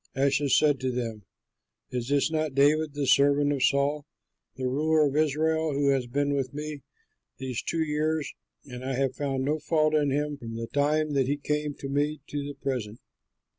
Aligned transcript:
Achish 0.15 0.57
said 0.57 0.79
to 0.79 0.91
them, 0.91 1.25
"Is 1.91 2.09
this 2.09 2.31
not 2.31 2.55
David, 2.55 2.95
the 2.95 3.05
servant 3.05 3.51
of 3.53 3.61
Saul 3.61 4.07
the 4.55 4.65
ruler 4.67 5.05
of 5.07 5.15
Israel, 5.15 5.73
who 5.73 5.89
has 5.89 6.07
been 6.07 6.33
with 6.33 6.55
me 6.55 6.81
these 7.37 7.61
two 7.61 7.83
years, 7.85 8.33
and 8.65 8.83
I 8.83 8.95
have 8.95 9.15
found 9.15 9.45
no 9.45 9.59
fault 9.59 9.93
in 9.93 10.09
him 10.09 10.37
from 10.37 10.55
the 10.55 10.65
time 10.65 11.13
that 11.13 11.27
he 11.27 11.37
came 11.37 11.75
to 11.75 11.87
me 11.87 12.19
to 12.29 12.43
the 12.43 12.55
present?" 12.55 12.99